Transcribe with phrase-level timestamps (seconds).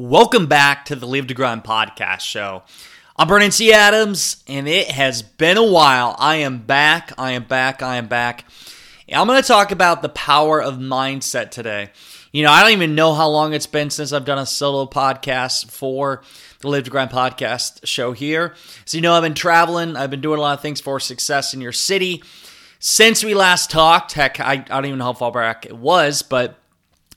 [0.00, 2.62] Welcome back to the Live to Grind podcast show.
[3.18, 3.70] I'm Brandon T.
[3.70, 6.16] Adams, and it has been a while.
[6.18, 7.12] I am back.
[7.18, 7.82] I am back.
[7.82, 8.46] I am back.
[9.12, 11.90] I'm going to talk about the power of mindset today.
[12.32, 14.86] You know, I don't even know how long it's been since I've done a solo
[14.86, 16.22] podcast for
[16.60, 18.54] the Live to Grind podcast show here.
[18.86, 21.52] So, you know, I've been traveling, I've been doing a lot of things for success
[21.52, 22.22] in your city.
[22.78, 26.22] Since we last talked, heck, I, I don't even know how far back it was,
[26.22, 26.56] but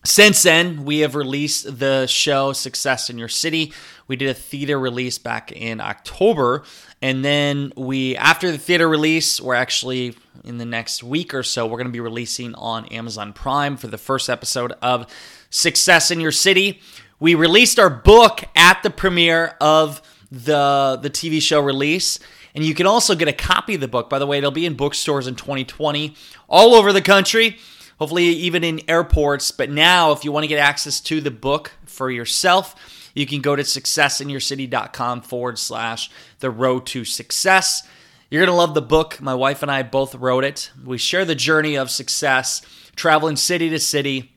[0.05, 3.71] since then, we have released the show Success in Your City.
[4.07, 6.63] We did a theater release back in October.
[7.01, 11.65] And then we, after the theater release, we're actually in the next week or so,
[11.65, 15.07] we're going to be releasing on Amazon Prime for the first episode of
[15.49, 16.81] Success in Your City.
[17.21, 22.19] We released our book at the premiere of the, the TV show release.
[22.53, 24.09] And you can also get a copy of the book.
[24.09, 26.13] By the way, it'll be in bookstores in 2020
[26.49, 27.57] all over the country
[28.03, 29.51] hopefully even in airports.
[29.51, 32.75] But now, if you want to get access to the book for yourself,
[33.15, 37.87] you can go to successinyourcity.com forward slash the road to success.
[38.29, 39.21] You're going to love the book.
[39.21, 40.69] My wife and I both wrote it.
[40.83, 42.61] We share the journey of success,
[42.97, 44.33] traveling city to city.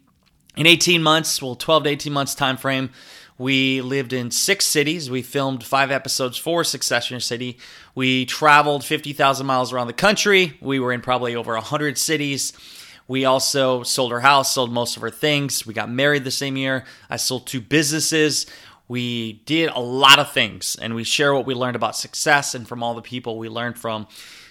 [0.56, 2.90] In 18 months, well, 12 to 18 months time frame,
[3.36, 5.10] we lived in six cities.
[5.10, 7.58] We filmed five episodes for Success in Your City.
[7.96, 10.56] We traveled 50,000 miles around the country.
[10.60, 12.52] We were in probably over 100 cities.
[13.08, 15.66] We also sold our house, sold most of our things.
[15.66, 16.84] We got married the same year.
[17.08, 18.46] I sold two businesses.
[18.88, 22.66] We did a lot of things and we share what we learned about success and
[22.66, 24.06] from all the people we learned from.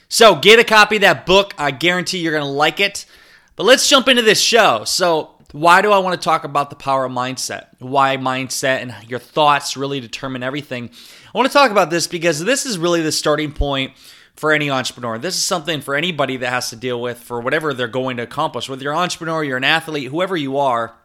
[0.10, 1.54] So get a copy of that book.
[1.58, 3.06] I guarantee you're going to like it.
[3.56, 4.84] But let's jump into this show.
[4.84, 7.68] So, why do I want to talk about the power of mindset?
[7.80, 10.90] Why mindset and your thoughts really determine everything?
[11.34, 13.94] I want to talk about this because this is really the starting point
[14.36, 15.18] for any entrepreneur.
[15.18, 18.24] This is something for anybody that has to deal with for whatever they're going to
[18.24, 18.70] accomplish.
[18.70, 20.96] Whether you're an entrepreneur, you're an athlete, whoever you are,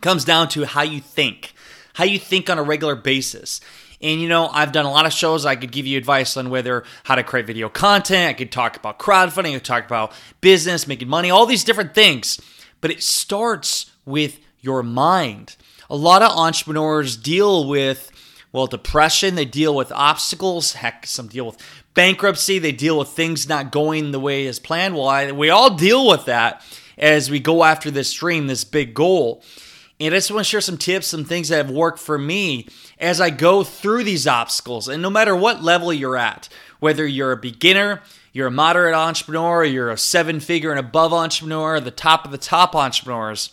[0.00, 1.54] comes down to how you think,
[1.94, 3.60] how you think on a regular basis.
[4.00, 5.44] And you know, I've done a lot of shows.
[5.44, 8.30] I could give you advice on whether how to create video content.
[8.30, 9.50] I could talk about crowdfunding.
[9.50, 12.40] I could talk about business, making money, all these different things.
[12.80, 15.56] But it starts with your mind.
[15.90, 18.12] A lot of entrepreneurs deal with
[18.52, 21.58] well, depression, they deal with obstacles, heck, some deal with
[21.94, 24.94] bankruptcy, they deal with things not going the way as planned.
[24.94, 26.62] Well, I, we all deal with that
[26.96, 29.42] as we go after this dream, this big goal.
[30.00, 32.68] And I just want to share some tips, some things that have worked for me
[32.98, 34.88] as I go through these obstacles.
[34.88, 36.48] And no matter what level you're at,
[36.78, 41.80] whether you're a beginner, you're a moderate entrepreneur, you're a seven figure and above entrepreneur,
[41.80, 43.50] the top of the top entrepreneurs,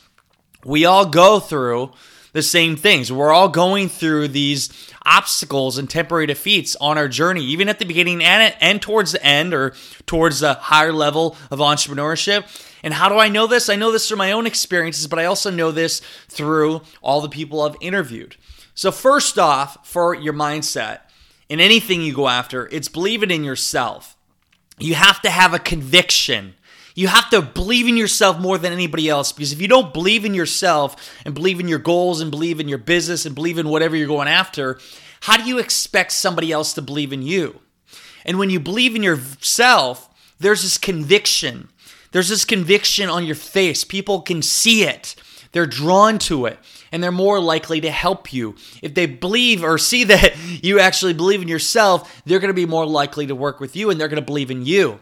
[0.63, 1.91] we all go through
[2.35, 3.13] the same things.
[3.13, 4.69] We're all going through these
[5.05, 9.25] obstacles and temporary defeats on our journey, even at the beginning and, and towards the
[9.25, 9.73] end or
[10.05, 12.43] towards the higher level of entrepreneurship.
[12.83, 13.69] And how do I know this?
[13.69, 17.29] I know this through my own experiences, but I also know this through all the
[17.29, 18.35] people I've interviewed.
[18.73, 20.99] So, first off, for your mindset
[21.47, 24.17] in anything you go after, it's believing in yourself.
[24.77, 26.55] You have to have a conviction
[26.95, 30.23] you have to believe in yourself more than anybody else because if you don't believe
[30.23, 33.69] in yourself and believe in your goals and believe in your business and believe in
[33.69, 34.79] whatever you're going after,
[35.19, 37.59] how do you expect somebody else to believe in you?
[38.25, 41.67] And when you believe in yourself, there's this conviction.
[42.11, 43.83] There's this conviction on your face.
[43.83, 45.15] People can see it.
[45.51, 46.59] They're drawn to it
[46.93, 48.55] and they're more likely to help you.
[48.81, 52.65] If they believe or see that you actually believe in yourself, they're going to be
[52.65, 54.99] more likely to work with you and they're going to believe in you.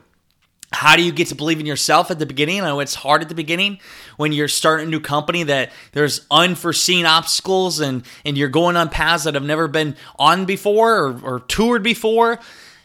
[0.73, 2.61] How do you get to believe in yourself at the beginning?
[2.61, 3.79] I know it's hard at the beginning
[4.17, 8.89] when you're starting a new company that there's unforeseen obstacles and, and you're going on
[8.89, 12.39] paths that have never been on before or, or toured before.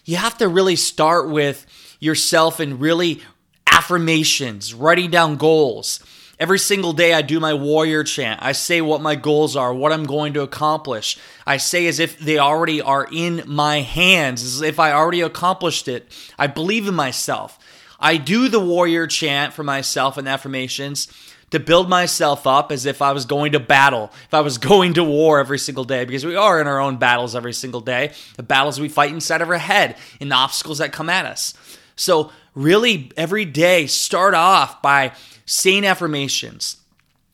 [0.04, 1.66] You have to really start with
[1.98, 3.22] yourself and really
[3.66, 6.00] affirmations, writing down goals.
[6.38, 8.40] Every single day, I do my warrior chant.
[8.42, 11.18] I say what my goals are, what I'm going to accomplish.
[11.44, 15.88] I say as if they already are in my hands, as if I already accomplished
[15.88, 16.06] it.
[16.38, 17.58] I believe in myself.
[17.98, 21.08] I do the warrior chant for myself and affirmations
[21.50, 24.94] to build myself up as if I was going to battle, if I was going
[24.94, 28.12] to war every single day, because we are in our own battles every single day,
[28.36, 31.54] the battles we fight inside of our head, and the obstacles that come at us.
[31.96, 35.12] So, really, every day, start off by
[35.46, 36.76] saying affirmations.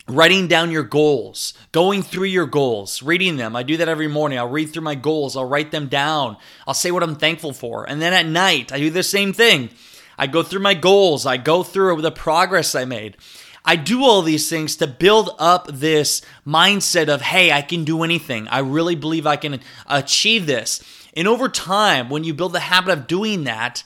[0.06, 3.56] writing down your goals, going through your goals, reading them.
[3.56, 4.38] I do that every morning.
[4.38, 7.88] I'll read through my goals, I'll write them down, I'll say what I'm thankful for.
[7.88, 9.70] And then at night, I do the same thing.
[10.18, 13.16] I go through my goals, I go through the progress I made.
[13.64, 18.02] I do all these things to build up this mindset of, hey, I can do
[18.02, 18.46] anything.
[18.48, 20.82] I really believe I can achieve this.
[21.16, 23.82] And over time, when you build the habit of doing that,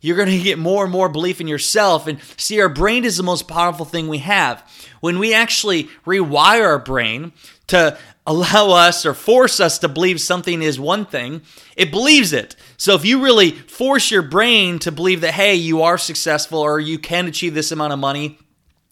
[0.00, 2.06] you're going to get more and more belief in yourself.
[2.06, 4.62] And see, our brain is the most powerful thing we have.
[5.00, 7.32] When we actually rewire our brain
[7.68, 11.42] to allow us or force us to believe something is one thing,
[11.76, 12.56] it believes it.
[12.76, 16.80] So if you really force your brain to believe that, hey, you are successful or
[16.80, 18.38] you can achieve this amount of money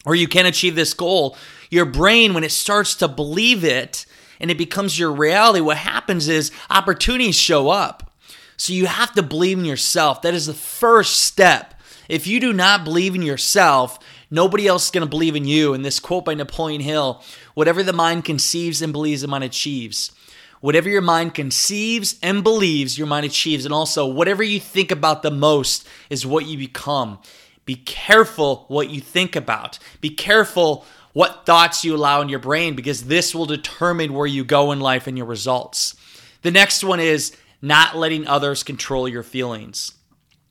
[0.06, 1.36] or you can achieve this goal,
[1.70, 4.06] your brain, when it starts to believe it
[4.38, 8.12] and it becomes your reality, what happens is opportunities show up.
[8.56, 10.22] So you have to believe in yourself.
[10.22, 11.74] That is the first step.
[12.08, 13.98] If you do not believe in yourself,
[14.30, 15.74] nobody else is going to believe in you.
[15.74, 17.22] And this quote by Napoleon Hill
[17.54, 20.12] whatever the mind conceives and believes, the mind achieves.
[20.60, 23.64] Whatever your mind conceives and believes, your mind achieves.
[23.64, 27.18] And also, whatever you think about the most is what you become.
[27.66, 29.78] Be careful what you think about.
[30.00, 34.44] Be careful what thoughts you allow in your brain because this will determine where you
[34.44, 35.94] go in life and your results.
[36.42, 39.92] The next one is not letting others control your feelings.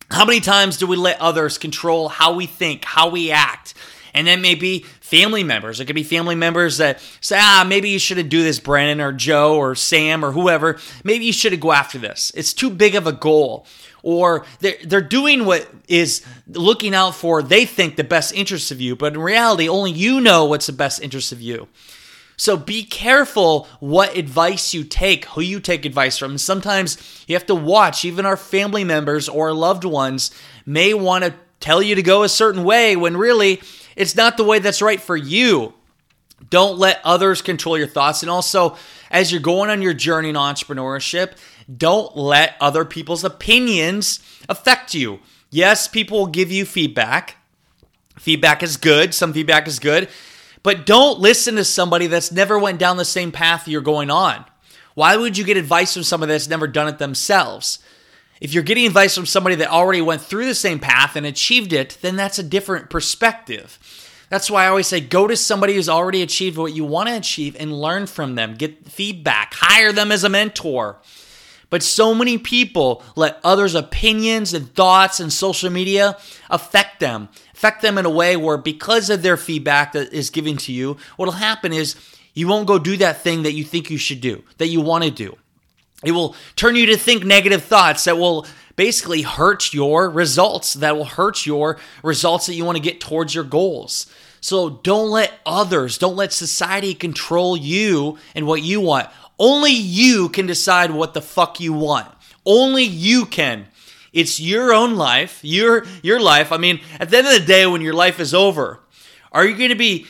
[0.09, 3.73] How many times do we let others control how we think, how we act?
[4.13, 5.79] And then maybe family members.
[5.79, 9.11] It could be family members that say, ah, maybe you shouldn't do this, Brandon or
[9.11, 10.77] Joe or Sam or whoever.
[11.03, 12.31] Maybe you shouldn't go after this.
[12.35, 13.65] It's too big of a goal.
[14.03, 18.81] Or they're, they're doing what is looking out for, they think, the best interest of
[18.81, 18.95] you.
[18.95, 21.67] But in reality, only you know what's the best interest of you.
[22.35, 26.37] So be careful what advice you take, who you take advice from.
[26.37, 30.31] Sometimes you have to watch, even our family members or loved ones
[30.65, 33.61] may want to tell you to go a certain way when really
[33.95, 35.73] it's not the way that's right for you.
[36.49, 38.21] Don't let others control your thoughts.
[38.21, 38.75] And also,
[39.09, 41.33] as you're going on your journey in entrepreneurship,
[41.77, 44.19] don't let other people's opinions
[44.49, 45.19] affect you.
[45.49, 47.37] Yes, people will give you feedback.
[48.19, 49.13] Feedback is good.
[49.13, 50.09] Some feedback is good.
[50.63, 54.45] But don't listen to somebody that's never went down the same path you're going on.
[54.95, 57.79] Why would you get advice from somebody that's never done it themselves?
[58.43, 61.71] If you're getting advice from somebody that already went through the same path and achieved
[61.71, 63.79] it, then that's a different perspective.
[64.27, 67.15] That's why I always say go to somebody who's already achieved what you want to
[67.15, 68.55] achieve and learn from them.
[68.55, 70.97] Get feedback, hire them as a mentor.
[71.69, 76.17] But so many people let others' opinions and thoughts and social media
[76.49, 80.57] affect them, affect them in a way where because of their feedback that is given
[80.57, 81.95] to you, what'll happen is
[82.33, 85.05] you won't go do that thing that you think you should do, that you want
[85.05, 85.37] to do.
[86.03, 88.45] It will turn you to think negative thoughts that will
[88.75, 93.35] basically hurt your results, that will hurt your results that you want to get towards
[93.35, 94.07] your goals.
[94.41, 99.09] So don't let others, don't let society control you and what you want.
[99.39, 102.07] Only you can decide what the fuck you want.
[102.45, 103.67] Only you can.
[104.11, 106.51] It's your own life, your your life.
[106.51, 108.79] I mean, at the end of the day when your life is over,
[109.31, 110.05] are you going to be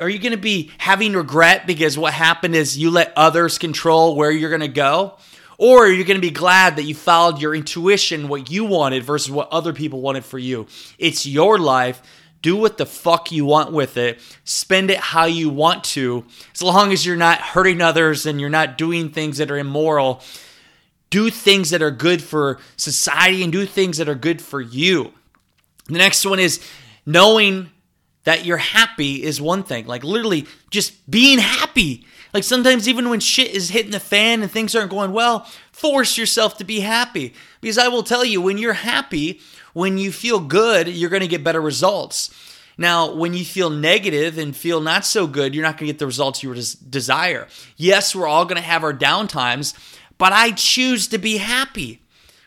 [0.00, 4.16] are you going to be having regret because what happened is you let others control
[4.16, 5.18] where you're going to go?
[5.62, 9.04] Or you're you going to be glad that you followed your intuition, what you wanted
[9.04, 10.66] versus what other people wanted for you?
[10.98, 12.02] It's your life.
[12.42, 14.18] Do what the fuck you want with it.
[14.42, 16.26] Spend it how you want to.
[16.52, 20.20] As long as you're not hurting others and you're not doing things that are immoral,
[21.10, 25.12] do things that are good for society and do things that are good for you.
[25.86, 26.60] The next one is
[27.06, 27.70] knowing
[28.24, 29.86] that you're happy is one thing.
[29.86, 32.04] Like literally just being happy.
[32.32, 36.16] Like sometimes even when shit is hitting the fan and things aren't going well, force
[36.16, 37.34] yourself to be happy.
[37.60, 39.40] Because I will tell you, when you're happy,
[39.72, 42.30] when you feel good, you're going to get better results.
[42.78, 45.98] Now, when you feel negative and feel not so good, you're not going to get
[45.98, 47.46] the results you desire.
[47.76, 49.74] Yes, we're all going to have our downtimes,
[50.16, 52.01] but I choose to be happy.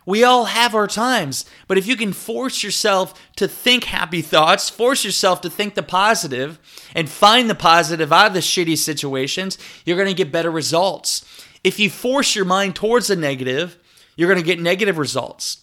[0.05, 4.69] We all have our times, but if you can force yourself to think happy thoughts,
[4.69, 6.59] force yourself to think the positive,
[6.93, 11.25] and find the positive out of the shitty situations, you're to get better results.
[11.63, 13.77] If you force your mind towards the negative,
[14.15, 15.61] you're to get negative results.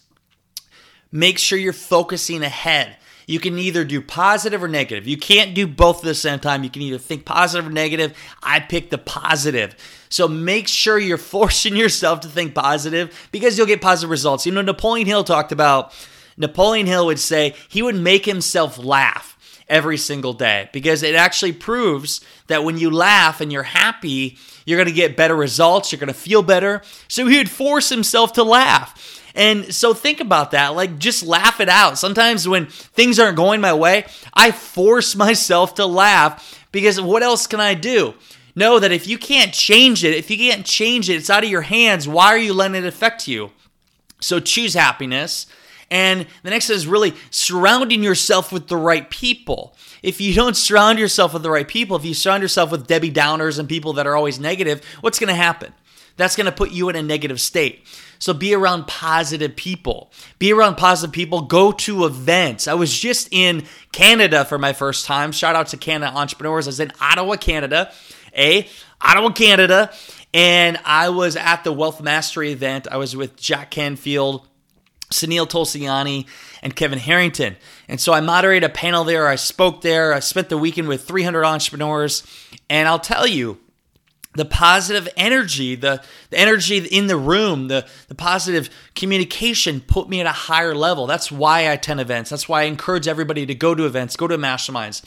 [1.11, 2.97] Make sure you're focusing ahead.
[3.25, 5.07] You can either do positive or negative.
[5.07, 6.63] You can't do both at the same time.
[6.63, 8.15] You can either think positive or negative.
[8.41, 9.75] I pick the positive.
[10.09, 14.45] So make sure you're forcing yourself to think positive because you'll get positive results.
[14.45, 15.93] You know, Napoleon Hill talked about,
[16.37, 19.37] Napoleon Hill would say he would make himself laugh
[19.69, 24.77] every single day because it actually proves that when you laugh and you're happy, you're
[24.77, 26.81] going to get better results, you're going to feel better.
[27.07, 29.22] So he would force himself to laugh.
[29.35, 30.75] And so think about that.
[30.75, 31.97] Like, just laugh it out.
[31.97, 37.47] Sometimes when things aren't going my way, I force myself to laugh because what else
[37.47, 38.13] can I do?
[38.55, 41.49] Know that if you can't change it, if you can't change it, it's out of
[41.49, 42.07] your hands.
[42.07, 43.51] Why are you letting it affect you?
[44.19, 45.47] So choose happiness.
[45.89, 49.75] And the next is really surrounding yourself with the right people.
[50.01, 53.11] If you don't surround yourself with the right people, if you surround yourself with Debbie
[53.11, 55.73] Downers and people that are always negative, what's going to happen?
[56.17, 57.85] That's going to put you in a negative state.
[58.23, 60.09] So be around positive people.
[60.39, 61.41] Be around positive people.
[61.41, 62.69] Go to events.
[62.69, 65.33] I was just in Canada for my first time.
[65.33, 66.65] Shout out to Canada entrepreneurs.
[66.65, 67.91] I was in Ottawa, Canada.
[68.33, 68.65] A
[69.01, 69.91] Ottawa, Canada.
[70.33, 72.87] And I was at the Wealth Mastery event.
[72.89, 74.47] I was with Jack Canfield,
[75.11, 76.25] Sunil Tulsiani,
[76.61, 77.57] and Kevin Harrington.
[77.89, 79.27] And so I moderated a panel there.
[79.27, 80.13] I spoke there.
[80.13, 82.23] I spent the weekend with 300 entrepreneurs.
[82.69, 83.59] And I'll tell you,
[84.35, 90.19] the positive energy, the, the energy in the room, the, the positive communication put me
[90.19, 91.07] at a higher level.
[91.07, 92.29] That's why I attend events.
[92.29, 95.03] That's why I encourage everybody to go to events, go to masterminds.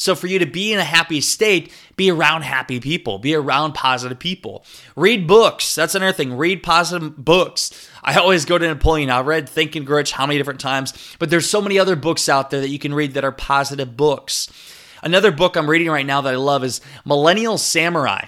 [0.00, 3.74] So for you to be in a happy state, be around happy people, be around
[3.74, 4.64] positive people.
[4.96, 5.74] Read books.
[5.74, 6.38] That's another thing.
[6.38, 7.90] Read positive books.
[8.02, 9.10] I always go to Napoleon.
[9.10, 12.30] I've read Think and Rich how many different times, but there's so many other books
[12.30, 14.48] out there that you can read that are positive books.
[15.02, 18.24] Another book I'm reading right now that I love is Millennial Samurai.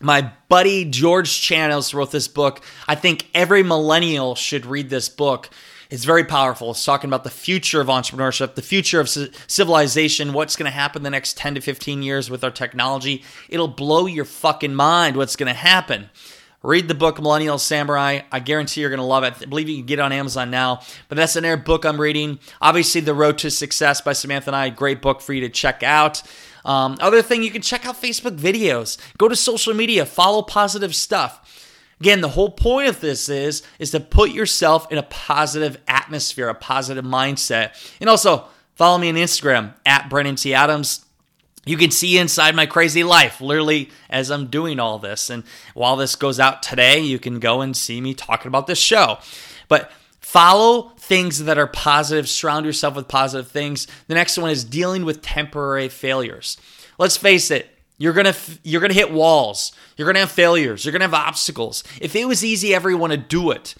[0.00, 2.62] My buddy George Chanos wrote this book.
[2.86, 5.50] I think every millennial should read this book
[5.90, 6.72] it's very powerful.
[6.72, 11.02] It's talking about the future of entrepreneurship, the future of civilization, what's going to happen
[11.02, 13.24] the next 10 to 15 years with our technology.
[13.48, 16.10] It'll blow your fucking mind what's going to happen.
[16.62, 18.20] Read the book Millennial Samurai.
[18.32, 19.34] I guarantee you're going to love it.
[19.40, 20.80] I believe you can get it on Amazon now.
[21.08, 22.40] But that's another book I'm reading.
[22.60, 24.70] Obviously, The Road to Success by Samantha and I.
[24.70, 26.22] Great book for you to check out.
[26.64, 28.98] Um, other thing, you can check out Facebook videos.
[29.18, 30.04] Go to social media.
[30.04, 31.64] Follow positive stuff.
[32.00, 36.48] Again, the whole point of this is is to put yourself in a positive atmosphere,
[36.48, 37.72] a positive mindset.
[38.00, 40.54] And also follow me on Instagram at Brandon T.
[40.54, 41.04] Adams.
[41.68, 45.28] You can see inside my crazy life, literally, as I'm doing all this.
[45.28, 45.44] And
[45.74, 49.18] while this goes out today, you can go and see me talking about this show.
[49.68, 53.86] But follow things that are positive, surround yourself with positive things.
[54.06, 56.56] The next one is dealing with temporary failures.
[56.98, 59.72] Let's face it, you're gonna you're gonna hit walls.
[59.98, 60.86] You're gonna have failures.
[60.86, 61.84] You're gonna have obstacles.
[62.00, 63.74] If it was easy, everyone would do it.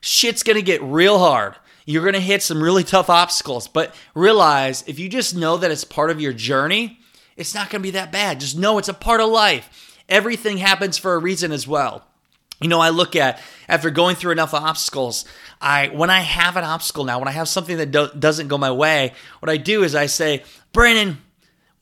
[0.00, 1.56] Shit's gonna get real hard.
[1.86, 3.66] You're gonna hit some really tough obstacles.
[3.66, 7.00] But realize if you just know that it's part of your journey,
[7.42, 8.40] it's not gonna be that bad.
[8.40, 9.98] Just know it's a part of life.
[10.08, 12.06] Everything happens for a reason as well.
[12.60, 15.26] You know, I look at after going through enough obstacles,
[15.60, 18.56] I when I have an obstacle now, when I have something that do, doesn't go
[18.56, 21.18] my way, what I do is I say, Brandon,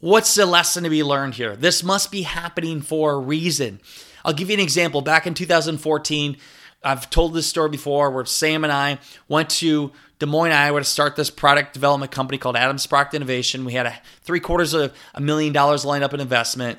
[0.01, 1.55] What's the lesson to be learned here?
[1.55, 3.81] This must be happening for a reason.
[4.25, 5.03] I'll give you an example.
[5.03, 6.39] Back in 2014,
[6.83, 8.99] I've told this story before where Sam and I
[9.29, 13.65] went to Des Moines, Iowa to start this product development company called Adams Product Innovation.
[13.65, 16.79] We had a three quarters of a million dollars lined up in investment.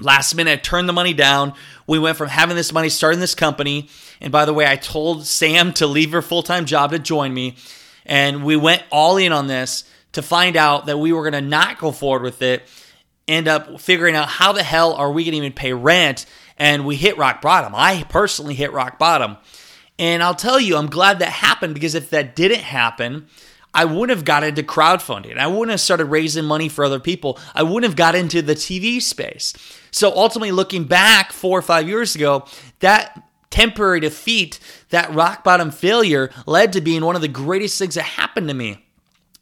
[0.00, 1.52] Last minute, I turned the money down.
[1.86, 3.90] We went from having this money, starting this company.
[4.18, 7.34] And by the way, I told Sam to leave her full time job to join
[7.34, 7.56] me.
[8.06, 11.48] And we went all in on this to find out that we were going to
[11.48, 12.62] not go forward with it,
[13.28, 16.24] end up figuring out how the hell are we going to even pay rent,
[16.56, 17.74] and we hit rock bottom.
[17.76, 19.36] I personally hit rock bottom.
[19.98, 23.26] And I'll tell you, I'm glad that happened because if that didn't happen,
[23.72, 25.36] I wouldn't have got into crowdfunding.
[25.36, 27.38] I wouldn't have started raising money for other people.
[27.54, 29.52] I wouldn't have got into the TV space.
[29.90, 32.46] So ultimately, looking back four or five years ago,
[32.80, 34.58] that temporary defeat,
[34.90, 38.54] that rock bottom failure led to being one of the greatest things that happened to
[38.54, 38.84] me.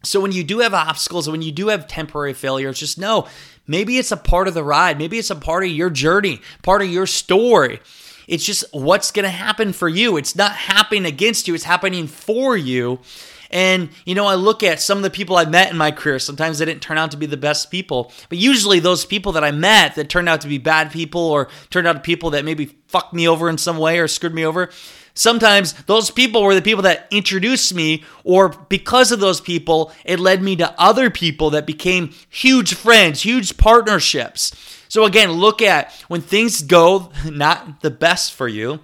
[0.03, 3.29] So when you do have obstacles, when you do have temporary failures, just know
[3.67, 4.99] maybe it's a part of the ride.
[4.99, 7.81] Maybe it's a part of your journey, part of your story.
[8.27, 10.17] It's just what's going to happen for you.
[10.17, 13.01] It's not happening against you, it's happening for you.
[13.51, 16.19] And, you know, I look at some of the people I met in my career.
[16.19, 19.45] Sometimes they didn't turn out to be the best people, but usually those people that
[19.45, 22.47] I met that turned out to be bad people or turned out to people that
[22.47, 24.71] maybe fucked me over in some way or screwed me over,
[25.15, 30.19] Sometimes those people were the people that introduced me, or because of those people, it
[30.19, 34.53] led me to other people that became huge friends, huge partnerships.
[34.93, 38.81] So, again, look at when things go not the best for you,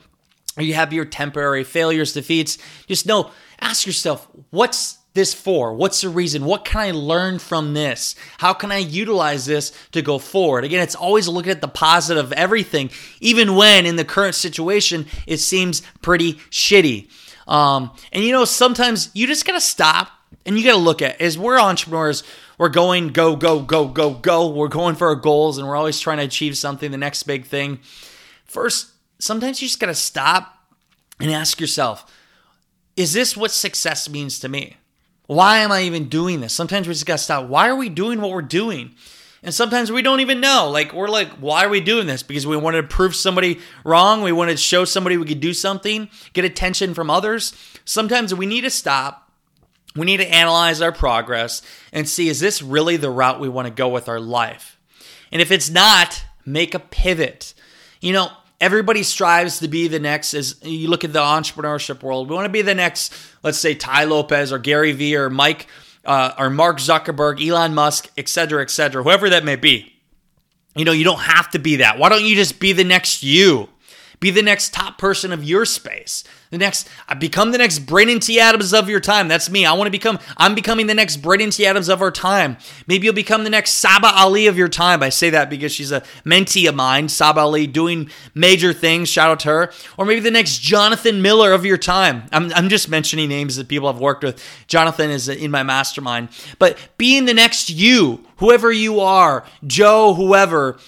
[0.57, 5.75] or you have your temporary failures, defeats, just know, ask yourself, what's this for?
[5.75, 6.47] What's the reason?
[6.47, 8.17] What can I learn from this?
[8.39, 10.65] How can I utilize this to go forward?
[10.65, 12.89] Again, it's always looking at the positive of everything,
[13.21, 17.11] even when in the current situation it seems pretty shitty.
[17.47, 20.09] Um, and you know, sometimes you just gotta stop
[20.47, 22.23] And you got to look at as we're entrepreneurs,
[22.59, 24.49] we're going go go go go go.
[24.49, 27.47] We're going for our goals and we're always trying to achieve something, the next big
[27.47, 27.81] thing.
[28.45, 30.55] First, sometimes you just got to stop
[31.21, 32.13] and ask yourself,
[32.97, 34.77] is this what success means to me?
[35.27, 36.53] Why am I even doing this?
[36.53, 37.49] Sometimes we just got to stop.
[37.49, 38.95] Why are we doing what we're doing?
[39.43, 40.69] And sometimes we don't even know.
[40.73, 42.23] Like, we're like, why are we doing this?
[42.23, 44.23] Because we wanted to prove somebody wrong.
[44.23, 47.53] We wanted to show somebody we could do something, get attention from others.
[47.85, 49.28] Sometimes we need to stop.
[49.97, 53.67] We need to analyze our progress and see is this really the route we want
[53.67, 54.79] to go with our life?
[55.33, 57.55] And if it's not, make a pivot.
[58.01, 58.31] You know,
[58.61, 62.45] everybody strives to be the next as you look at the entrepreneurship world we want
[62.45, 65.67] to be the next let's say Tai Lopez or Gary Vee or Mike
[66.05, 69.95] uh, or Mark Zuckerberg Elon Musk et cetera et cetera whoever that may be
[70.75, 73.23] you know you don't have to be that why don't you just be the next
[73.23, 73.69] you
[74.21, 78.21] be the next top person of your space the next I become the next Brandon
[78.21, 78.41] T.
[78.41, 79.29] Adams of your time.
[79.29, 79.67] That's me.
[79.67, 81.67] I want to become I'm becoming the next Brandon T.
[81.67, 82.57] Adams of our time.
[82.87, 85.03] Maybe you'll become the next Saba Ali of your time.
[85.03, 89.09] I say that because she's a mentee of mine, Saba Ali, doing major things.
[89.09, 89.73] Shout out to her.
[89.99, 92.25] Or maybe the next Jonathan Miller of your time.
[92.33, 94.43] I'm, I'm just mentioning names that people I've worked with.
[94.67, 96.31] Jonathan is in my mastermind.
[96.59, 100.79] But being the next you, whoever you are, Joe, whoever,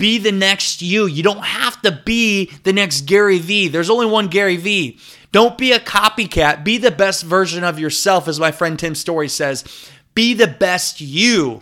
[0.00, 1.06] be the next you.
[1.06, 3.68] You don't have to be the next Gary Vee.
[3.68, 4.98] There's only one Gary Vee.
[5.30, 6.64] Don't be a copycat.
[6.64, 9.62] Be the best version of yourself, as my friend Tim Storey says.
[10.14, 11.60] Be the best you.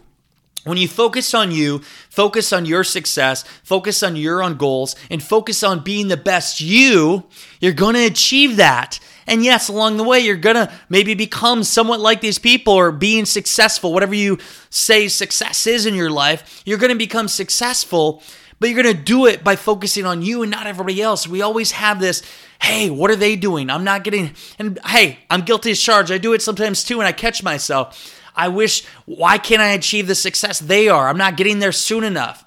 [0.64, 1.80] When you focus on you,
[2.10, 6.60] focus on your success, focus on your own goals, and focus on being the best
[6.60, 7.24] you,
[7.60, 9.00] you're going to achieve that.
[9.28, 12.90] And yes, along the way, you're going to maybe become somewhat like these people or
[12.90, 14.38] being successful, whatever you
[14.70, 18.22] say success is in your life, you're going to become successful,
[18.58, 21.28] but you're going to do it by focusing on you and not everybody else.
[21.28, 22.22] We always have this,
[22.62, 23.70] hey, what are they doing?
[23.70, 26.10] I'm not getting, and hey, I'm guilty as charged.
[26.10, 28.14] I do it sometimes too, and I catch myself.
[28.34, 31.08] I wish, why can't I achieve the success they are?
[31.08, 32.44] I'm not getting there soon enough.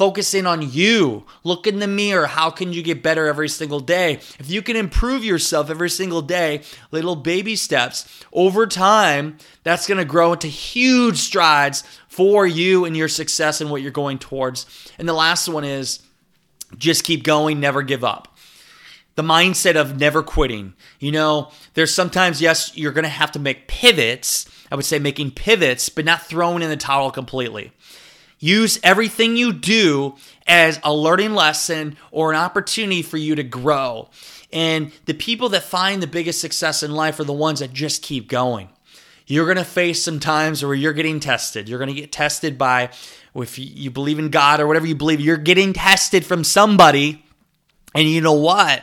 [0.00, 1.26] Focusing on you.
[1.44, 2.26] Look in the mirror.
[2.26, 4.14] How can you get better every single day?
[4.38, 9.98] If you can improve yourself every single day, little baby steps, over time, that's going
[9.98, 14.64] to grow into huge strides for you and your success and what you're going towards.
[14.98, 16.00] And the last one is
[16.78, 18.38] just keep going, never give up.
[19.16, 20.72] The mindset of never quitting.
[20.98, 24.46] You know, there's sometimes, yes, you're going to have to make pivots.
[24.72, 27.72] I would say making pivots, but not throwing in the towel completely.
[28.40, 34.08] Use everything you do as a learning lesson or an opportunity for you to grow.
[34.50, 38.02] And the people that find the biggest success in life are the ones that just
[38.02, 38.70] keep going.
[39.26, 41.68] You're going to face some times where you're getting tested.
[41.68, 42.90] You're going to get tested by,
[43.34, 47.24] if you believe in God or whatever you believe, you're getting tested from somebody.
[47.94, 48.82] And you know what?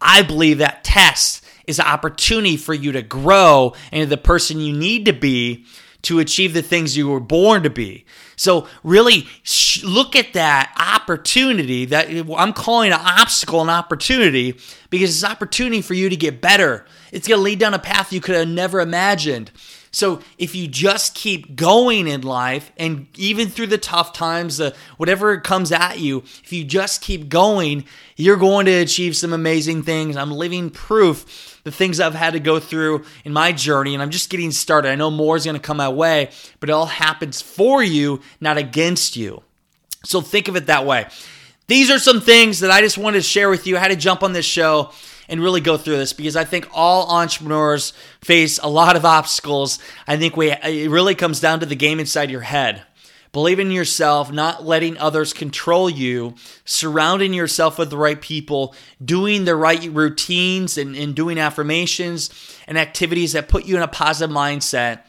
[0.00, 4.72] I believe that test is an opportunity for you to grow into the person you
[4.72, 5.64] need to be
[6.02, 8.04] to achieve the things you were born to be.
[8.36, 14.58] So really sh- look at that opportunity that I'm calling an obstacle an opportunity
[14.90, 16.84] because it's an opportunity for you to get better.
[17.12, 19.52] It's going to lead down a path you could have never imagined.
[19.94, 24.74] So if you just keep going in life and even through the tough times, the
[24.96, 27.84] whatever comes at you, if you just keep going,
[28.16, 30.16] you're going to achieve some amazing things.
[30.16, 34.10] I'm living proof the things I've had to go through in my journey, and I'm
[34.10, 34.90] just getting started.
[34.90, 38.20] I know more is going to come my way, but it all happens for you,
[38.40, 39.42] not against you.
[40.04, 41.06] So think of it that way.
[41.68, 43.76] These are some things that I just wanted to share with you.
[43.76, 44.90] I had to jump on this show
[45.28, 49.78] and really go through this because I think all entrepreneurs face a lot of obstacles.
[50.06, 52.82] I think we it really comes down to the game inside your head.
[53.32, 56.34] Believing in yourself, not letting others control you,
[56.66, 62.28] surrounding yourself with the right people, doing the right routines and, and doing affirmations
[62.66, 65.00] and activities that put you in a positive mindset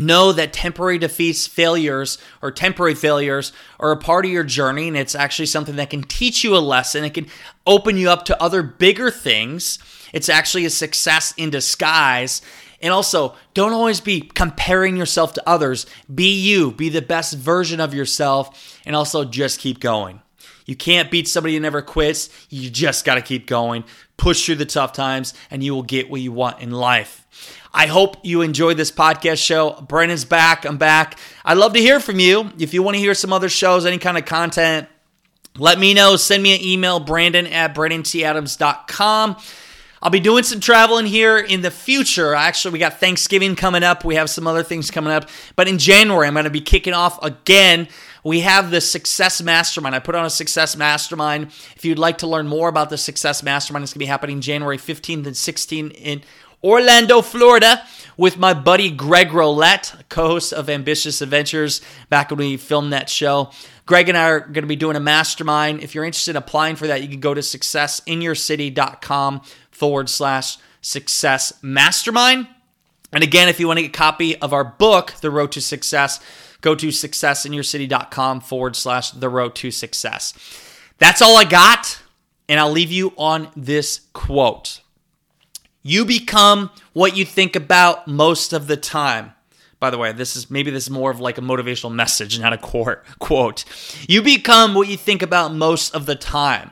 [0.00, 4.96] know that temporary defeats, failures, or temporary failures are a part of your journey, and
[4.96, 7.04] it's actually something that can teach you a lesson.
[7.04, 7.26] It can
[7.66, 9.78] open you up to other bigger things.
[10.12, 12.42] It's actually a success in disguise.
[12.80, 15.86] And also, don't always be comparing yourself to others.
[16.12, 20.22] Be you, be the best version of yourself, and also just keep going.
[20.64, 22.30] You can't beat somebody who never quits.
[22.48, 23.84] You just got to keep going,
[24.16, 27.26] push through the tough times, and you will get what you want in life.
[27.72, 29.72] I hope you enjoyed this podcast show.
[29.80, 30.64] Brandon's back.
[30.64, 31.18] I'm back.
[31.44, 32.50] I'd love to hear from you.
[32.58, 34.88] If you want to hear some other shows, any kind of content,
[35.56, 36.16] let me know.
[36.16, 39.36] Send me an email, brandon at brandonTadams.com.
[40.02, 42.34] I'll be doing some traveling here in the future.
[42.34, 44.02] Actually, we got Thanksgiving coming up.
[44.02, 45.28] We have some other things coming up.
[45.56, 47.86] But in January, I'm going to be kicking off again.
[48.24, 49.94] We have the Success Mastermind.
[49.94, 51.48] I put on a Success Mastermind.
[51.76, 54.40] If you'd like to learn more about the Success Mastermind, it's going to be happening
[54.40, 56.22] January 15th and 16th in
[56.64, 57.86] Orlando, Florida,
[58.16, 63.08] with my buddy Greg Rollett, co host of Ambitious Adventures, back when we filmed that
[63.08, 63.50] show.
[63.86, 65.82] Greg and I are going to be doing a mastermind.
[65.82, 71.52] If you're interested in applying for that, you can go to successinyourcity.com forward slash success
[71.62, 72.48] mastermind.
[73.12, 75.60] And again, if you want to get a copy of our book, The Road to
[75.60, 76.20] Success,
[76.60, 80.34] go to successinyourcity.com forward slash The Road to Success.
[80.98, 82.00] That's all I got.
[82.48, 84.80] And I'll leave you on this quote
[85.82, 89.32] You become what you think about most of the time.
[89.80, 92.52] By the way, this is maybe this is more of like a motivational message, not
[92.52, 92.58] a
[93.18, 93.64] quote.
[94.06, 96.70] You become what you think about most of the time.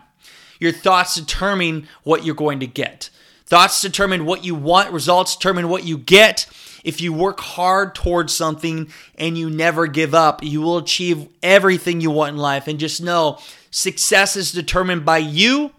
[0.61, 3.11] Your thoughts determine what you're going to get.
[3.47, 6.47] Thoughts determine what you want, results determine what you get.
[6.85, 12.01] If you work hard towards something and you never give up, you will achieve everything
[12.01, 12.69] you want in life.
[12.69, 13.39] And just know
[13.71, 15.73] success is determined by you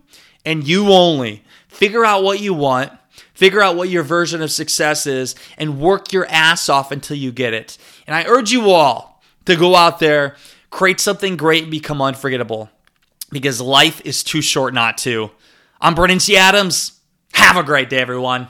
[0.45, 1.43] and you only.
[1.67, 2.91] Figure out what you want,
[3.39, 7.31] figure out what your version of success is, and work your ass off until you
[7.31, 7.77] get it.
[8.05, 10.35] And I urge you all to go out there,
[10.71, 12.69] create something great, and become unforgettable
[13.31, 15.31] because life is too short not to.
[15.79, 16.35] I'm Brandon T.
[16.35, 16.99] Adams.
[17.33, 18.49] Have a great day, everyone.